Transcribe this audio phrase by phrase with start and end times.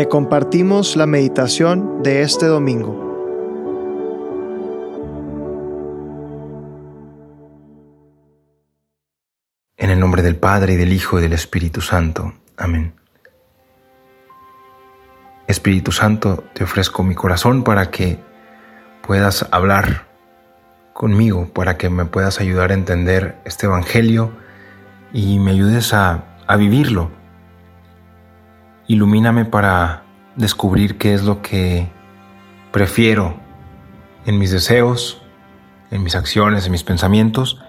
[0.00, 2.94] Te compartimos la meditación de este domingo.
[9.76, 12.32] En el nombre del Padre, y del Hijo, y del Espíritu Santo.
[12.56, 12.94] Amén.
[15.46, 18.18] Espíritu Santo, te ofrezco mi corazón para que
[19.06, 20.06] puedas hablar
[20.94, 24.32] conmigo, para que me puedas ayudar a entender este Evangelio
[25.12, 27.19] y me ayudes a, a vivirlo
[28.90, 30.02] Ilumíname para
[30.34, 31.88] descubrir qué es lo que
[32.72, 33.36] prefiero
[34.26, 35.22] en mis deseos,
[35.92, 37.62] en mis acciones, en mis pensamientos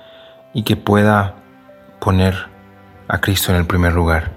[0.52, 1.35] y que pueda
[1.99, 2.49] poner
[3.07, 4.31] a Cristo en el primer lugar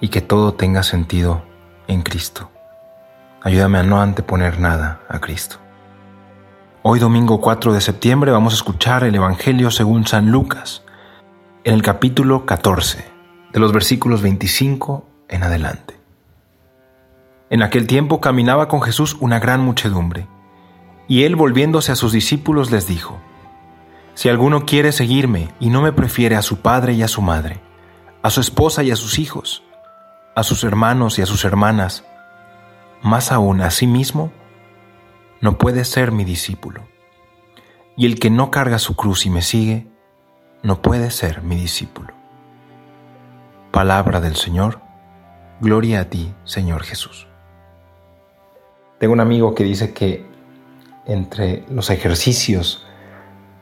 [0.00, 1.44] y que todo tenga sentido
[1.86, 2.50] en Cristo.
[3.40, 5.58] Ayúdame a no anteponer nada a Cristo.
[6.82, 10.82] Hoy domingo 4 de septiembre vamos a escuchar el Evangelio según San Lucas,
[11.62, 13.04] en el capítulo 14,
[13.52, 15.97] de los versículos 25 en adelante.
[17.50, 20.28] En aquel tiempo caminaba con Jesús una gran muchedumbre,
[21.06, 23.18] y él volviéndose a sus discípulos les dijo,
[24.14, 27.60] Si alguno quiere seguirme y no me prefiere a su padre y a su madre,
[28.22, 29.62] a su esposa y a sus hijos,
[30.34, 32.04] a sus hermanos y a sus hermanas,
[33.02, 34.30] más aún a sí mismo,
[35.40, 36.86] no puede ser mi discípulo.
[37.96, 39.90] Y el que no carga su cruz y me sigue,
[40.62, 42.12] no puede ser mi discípulo.
[43.72, 44.80] Palabra del Señor,
[45.60, 47.27] gloria a ti, Señor Jesús.
[48.98, 50.26] Tengo un amigo que dice que
[51.06, 52.86] entre los ejercicios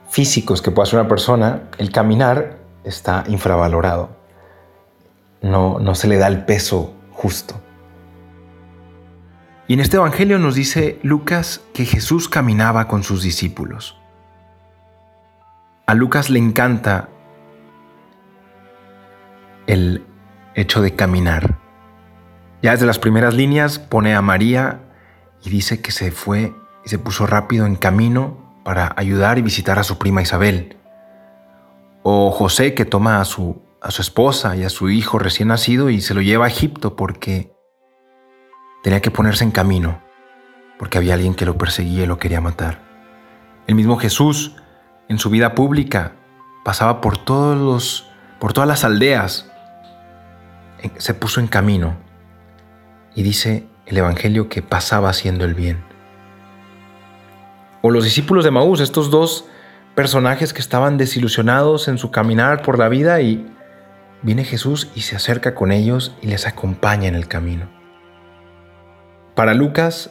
[0.08, 4.10] físicos que puede hacer una persona, el caminar está infravalorado.
[5.42, 7.60] No, no se le da el peso justo.
[9.68, 13.98] Y en este Evangelio nos dice Lucas que Jesús caminaba con sus discípulos.
[15.86, 17.08] A Lucas le encanta
[19.66, 20.04] el
[20.54, 21.58] hecho de caminar.
[22.62, 24.80] Ya desde las primeras líneas pone a María
[25.44, 26.54] y dice que se fue
[26.84, 30.76] y se puso rápido en camino para ayudar y visitar a su prima Isabel.
[32.02, 35.90] O José que toma a su, a su esposa y a su hijo recién nacido
[35.90, 37.52] y se lo lleva a Egipto porque
[38.82, 40.00] tenía que ponerse en camino,
[40.78, 42.80] porque había alguien que lo perseguía y lo quería matar.
[43.66, 44.56] El mismo Jesús,
[45.08, 46.12] en su vida pública,
[46.64, 48.08] pasaba por, todos los,
[48.38, 49.50] por todas las aldeas,
[50.98, 51.96] se puso en camino
[53.14, 55.84] y dice el Evangelio que pasaba haciendo el bien.
[57.82, 59.46] O los discípulos de Maús, estos dos
[59.94, 63.46] personajes que estaban desilusionados en su caminar por la vida y
[64.22, 67.68] viene Jesús y se acerca con ellos y les acompaña en el camino.
[69.34, 70.10] Para Lucas,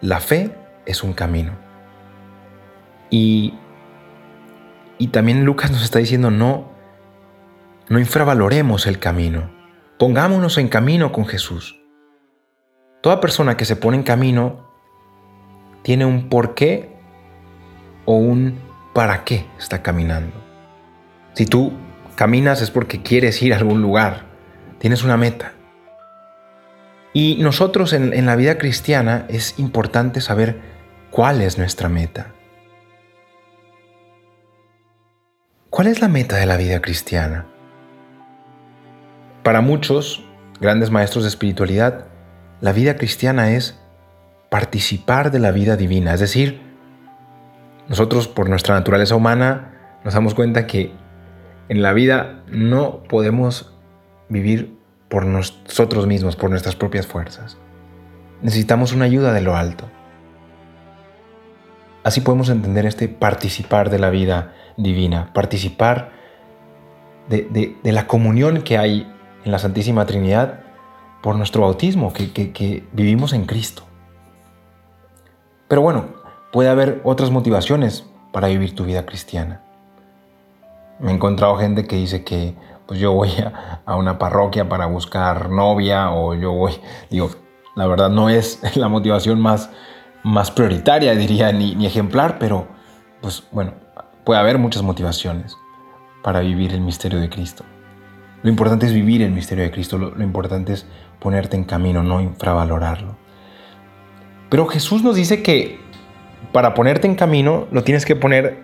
[0.00, 1.52] la fe es un camino.
[3.10, 3.54] Y,
[4.98, 6.72] y también Lucas nos está diciendo, no,
[7.88, 9.50] no infravaloremos el camino.
[9.98, 11.78] Pongámonos en camino con Jesús.
[13.02, 14.66] Toda persona que se pone en camino
[15.82, 16.96] tiene un por qué
[18.04, 18.58] o un
[18.92, 20.32] para qué está caminando.
[21.34, 21.72] Si tú
[22.14, 24.24] caminas es porque quieres ir a algún lugar,
[24.78, 25.52] tienes una meta.
[27.12, 30.60] Y nosotros en, en, la vida cristiana es importante saber
[31.10, 32.32] cuál es nuestra meta.
[35.70, 37.46] ¿Cuál es la meta de la vida cristiana?
[39.42, 40.24] Para muchos
[40.58, 42.06] grandes maestros de espiritualidad,
[42.60, 43.78] la vida cristiana es
[44.50, 46.60] participar de la vida divina, es decir,
[47.88, 50.92] nosotros por nuestra naturaleza humana nos damos cuenta que
[51.68, 53.72] en la vida no podemos
[54.28, 54.76] vivir
[55.08, 57.58] por nosotros mismos, por nuestras propias fuerzas.
[58.42, 59.88] Necesitamos una ayuda de lo alto.
[62.02, 66.12] Así podemos entender este participar de la vida divina, participar
[67.28, 69.12] de, de la comunión que hay
[69.44, 70.65] en la Santísima Trinidad
[71.26, 73.82] por nuestro bautismo, que, vivimos en Cristo.
[75.66, 76.04] Pero bueno,
[76.52, 79.60] puede haber otras motivaciones para vivir tu vida cristiana.
[81.00, 82.54] Me he encontrado gente que dice que
[82.86, 83.30] pues yo voy
[83.84, 86.74] a, una parroquia para buscar novia o yo voy,
[87.10, 87.30] digo,
[87.74, 89.68] la verdad no es la motivación más,
[90.22, 92.68] más prioritaria, diría, ni, ni ejemplar, pero
[93.20, 93.72] pues bueno,
[94.22, 95.56] puede haber muchas motivaciones
[96.22, 97.64] para vivir el misterio de Cristo.
[98.46, 100.86] Lo importante es vivir el misterio de Cristo, lo, importante es
[101.20, 103.16] ponerte en camino, no infravalorarlo.
[104.48, 105.78] Pero Jesús nos dice que
[106.52, 108.62] para ponerte en camino lo tienes que poner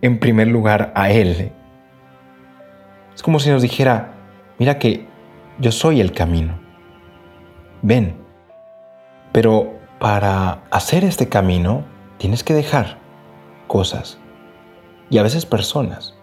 [0.00, 1.52] en primer lugar a Él.
[3.14, 4.14] Es como si nos dijera,
[4.58, 5.06] mira que
[5.58, 6.58] yo soy el camino.
[7.82, 8.16] Ven.
[9.32, 11.84] Pero para hacer este camino
[12.18, 12.98] tienes que dejar
[13.66, 14.18] cosas
[15.10, 16.14] y a veces personas.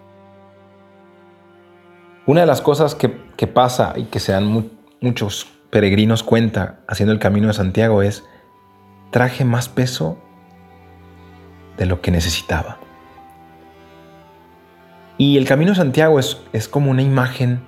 [2.26, 3.08] Una de las cosas que,
[3.46, 4.70] pasa y que se dan
[5.00, 8.24] muchos peregrinos cuenta haciendo el camino de Santiago es,
[9.10, 10.18] traje más peso
[11.78, 12.78] de lo que necesitaba.
[15.16, 17.62] Y el camino de Santiago es, es como una imagen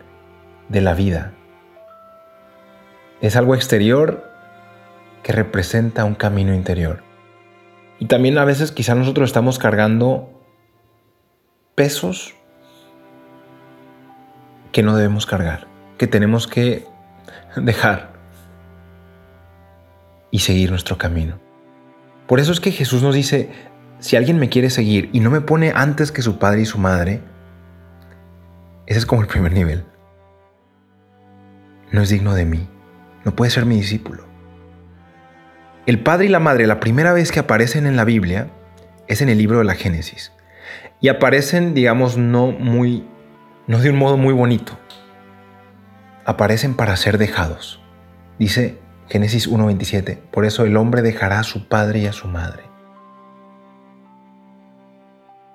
[0.69, 1.33] de la vida.
[3.21, 4.31] Es algo exterior
[5.23, 7.03] que representa un camino interior.
[7.99, 10.29] Y también a veces quizá nosotros estamos cargando
[11.75, 12.35] pesos
[14.73, 15.67] que no debemos cargar,
[15.99, 16.87] que tenemos que
[17.57, 18.13] dejar
[20.31, 21.39] y seguir nuestro camino.
[22.27, 23.51] Por eso es que Jesús nos dice,
[23.99, 26.79] si alguien me quiere seguir y no me pone antes que su padre y su
[26.79, 27.21] madre,
[28.87, 29.85] ese es como el primer nivel.
[31.93, 32.67] No es digno de mí,
[33.25, 34.25] no puede ser mi discípulo.
[35.85, 38.49] El padre y la madre, la primera vez que aparecen en la Biblia,
[39.09, 40.33] es en el libro de la Génesis.
[41.01, 43.05] Y aparecen, digamos, no muy,
[43.67, 44.73] no de un modo muy bonito.
[46.25, 47.81] Aparecen para ser dejados.
[48.39, 48.79] Dice
[49.09, 52.63] Génesis 1.27, por eso el hombre dejará a su padre y a su madre.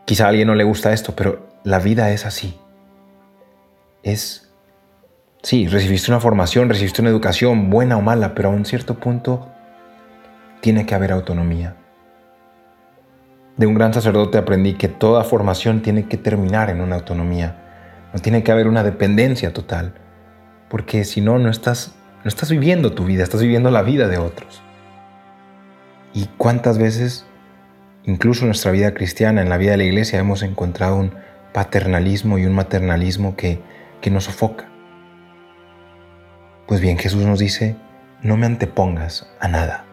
[0.05, 2.57] Quizá a alguien no le gusta esto, pero la vida es así.
[4.03, 4.53] Es,
[5.43, 9.49] sí, recibiste una formación, recibiste una educación, buena o mala, pero a un cierto punto
[10.61, 11.75] tiene que haber autonomía.
[13.57, 17.66] De un gran sacerdote aprendí que toda formación tiene que terminar en una autonomía.
[18.17, 19.93] No tiene que haber una dependencia total,
[20.69, 21.93] porque si no, no estás,
[22.23, 24.63] no estás viviendo tu vida, estás viviendo la vida de otros.
[26.15, 27.27] ¿Y cuántas veces,
[28.05, 31.13] incluso en nuestra vida cristiana, en la vida de la iglesia, hemos encontrado un
[31.53, 33.61] paternalismo y un maternalismo que,
[34.01, 34.67] que nos sofoca?
[36.65, 37.75] Pues bien, Jesús nos dice,
[38.23, 39.85] no me antepongas a nada.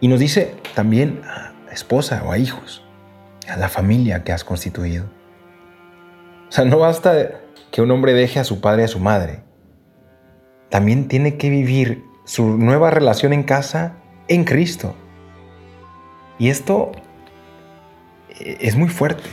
[0.00, 2.82] Y nos dice también a esposa o a hijos,
[3.46, 5.14] a la familia que has constituido.
[6.56, 9.42] Sea, no basta que un hombre deje a su padre y a su madre.
[10.70, 14.96] También tiene que vivir su nueva relación en casa en Cristo.
[16.38, 16.92] Y esto
[18.30, 19.28] eh, es muy fuerte,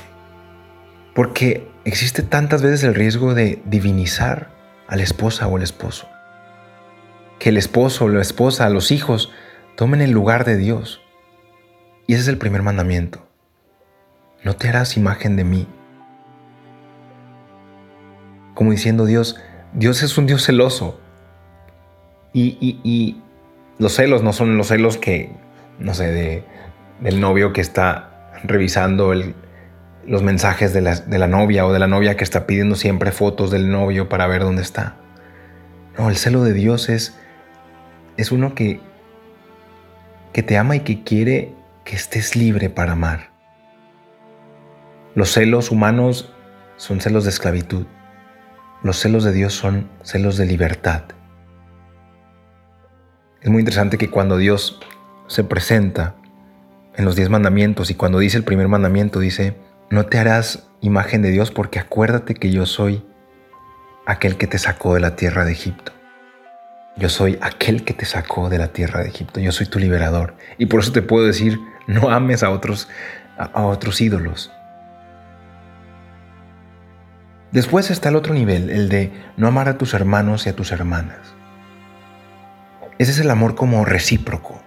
[1.16, 4.50] porque existe tantas veces el riesgo de divinizar
[4.90, 6.10] a la esposa o el esposo.
[7.40, 9.32] Que el esposo la esposa, los hijos,
[9.78, 11.02] tomen el lugar de Dios.
[12.06, 13.26] Y ese es el primer mandamiento.
[14.44, 15.68] No te harás imagen de mí.
[18.54, 19.40] Como diciendo Dios,
[19.74, 21.00] Dios es un Dios celoso.
[22.34, 23.18] Y,
[23.80, 25.32] los celos no son los celos que,
[25.80, 26.44] no sé, de,
[27.00, 29.14] del novio que está revisando
[30.06, 33.12] los mensajes de la, de la novia o de la novia que está pidiendo siempre
[33.12, 34.96] fotos del novio para ver dónde está.
[35.98, 37.18] No, el celo de Dios es,
[38.18, 38.80] es uno que,
[40.32, 41.54] que te ama y que quiere
[41.84, 43.32] que estés libre para amar.
[45.16, 46.34] Los celos humanos
[46.78, 47.86] son celos de esclavitud.
[48.84, 51.04] Los celos de Dios son celos de libertad.
[53.42, 54.80] Es muy interesante que cuando Dios
[55.28, 56.16] se presenta
[56.96, 59.56] en los diez mandamientos y cuando dice el primer mandamiento dice,
[59.90, 63.06] no te harás imagen de Dios porque acuérdate que yo soy
[64.06, 65.92] aquel que te sacó de la tierra de Egipto.
[66.96, 69.40] Yo soy aquel que te sacó de la tierra de Egipto.
[69.40, 70.36] Yo soy tu liberador.
[70.58, 72.88] Y por eso te puedo decir, no ames a otros,
[73.38, 74.52] a, otros ídolos.
[77.54, 80.72] Después está el otro nivel, el de no amar a tus hermanos y a tus
[80.72, 81.36] hermanas.
[82.98, 84.60] Ese es el amor como recíproco.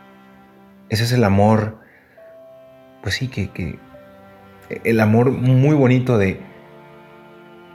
[0.88, 1.80] Ese es el amor,
[3.02, 3.80] pues sí, que,
[4.84, 6.40] el amor muy bonito de,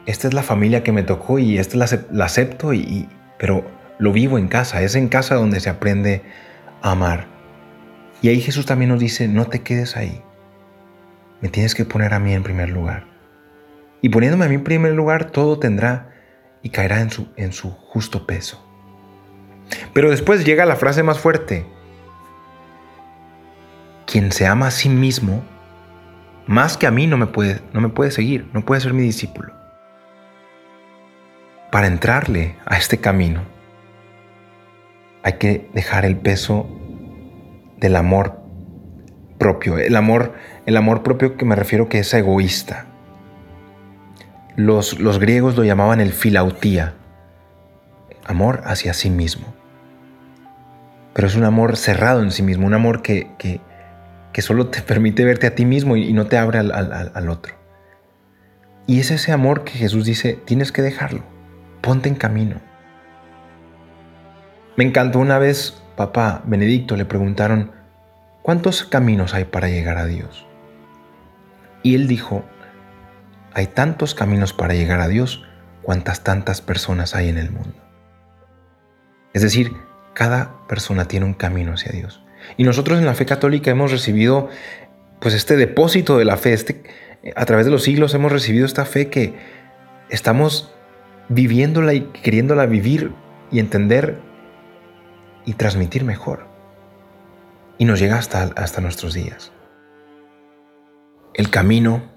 [0.06, 4.13] esta es la familia que me tocó y esta la, la acepto, y, pero lo
[4.13, 6.22] vivo en casa, es en casa donde se aprende
[6.82, 7.27] a amar.
[8.22, 10.22] Y ahí Jesús también nos dice, no te quedes ahí,
[11.41, 13.11] me tienes que poner a mí en primer lugar.
[14.01, 16.10] Y poniéndome a mí en primer lugar, todo tendrá
[16.62, 18.65] y caerá en su, en su justo peso.
[19.93, 21.65] Pero después llega la frase más fuerte.
[24.05, 25.43] Quien se ama a sí mismo,
[26.48, 29.03] más que a mí, no me puede, no me puede seguir, no puede ser mi
[29.03, 29.53] discípulo.
[31.72, 33.43] Para entrarle a este camino,
[35.24, 36.67] hay que dejar el peso
[37.77, 38.41] del amor
[39.38, 39.77] propio.
[39.77, 40.34] El amor,
[40.65, 42.90] el amor propio que me refiero que es egoísta.
[44.55, 46.93] Los, los griegos lo llamaban el filautía,
[48.25, 49.53] amor hacia sí mismo.
[51.13, 55.24] Pero es un amor cerrado en sí mismo, un amor que, que, solo te permite
[55.25, 57.55] verte a ti mismo y, no te abre al, al otro.
[58.88, 61.24] Y es ese amor que Jesús dice, tienes que dejarlo,
[61.81, 62.58] ponte en camino.
[64.75, 67.72] Me encantó una vez, papá Benedicto, le preguntaron,
[68.41, 70.46] ¿cuántos caminos hay para llegar a Dios?
[71.84, 72.43] Y él dijo,
[73.53, 75.43] hay tantos caminos para llegar a Dios
[75.81, 77.75] cuantas tantas personas hay en el mundo.
[79.34, 79.74] Es decir,
[80.13, 82.24] cada persona tiene un camino hacia Dios.
[82.58, 84.50] Y nosotros en la fe católica hemos recibido
[85.20, 86.84] pues este depósito de la fe, este,
[87.36, 89.36] a través de los siglos hemos recibido esta fe que
[90.10, 90.74] estamos
[91.29, 93.13] viviéndola y queriéndola vivir
[93.51, 94.20] y entender
[95.46, 96.48] y transmitir mejor.
[97.77, 99.51] Y nos llega hasta, hasta nuestros días.
[101.34, 102.11] El camino,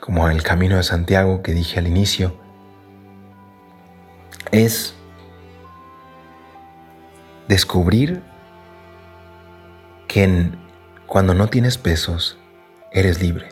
[0.00, 2.34] como el camino de Santiago que dije al inicio,
[4.52, 4.94] es
[7.48, 8.22] descubrir
[10.06, 10.50] que
[11.06, 12.38] cuando no tienes pesos,
[12.92, 13.48] eres libre.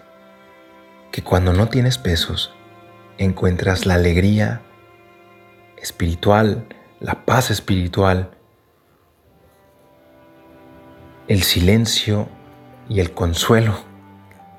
[1.12, 2.52] Que cuando no tienes pesos,
[3.18, 4.62] encuentras la alegría
[5.80, 6.66] espiritual,
[7.00, 8.30] la paz espiritual,
[11.28, 12.28] el silencio
[12.88, 13.78] y el consuelo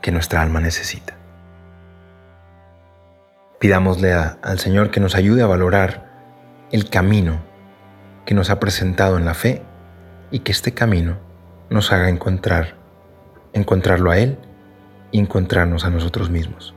[0.02, 1.17] que nuestra alma necesita.
[3.60, 6.08] Pidámosle al Señor que nos ayude a valorar
[6.72, 7.42] el camino
[8.26, 9.64] que nos ha presentado en la fe
[10.30, 11.18] y que este camino
[11.70, 12.76] nos haga encontrar,
[13.54, 14.38] encontrarlo a Él
[15.12, 16.77] y encontrarnos a nosotros mismos.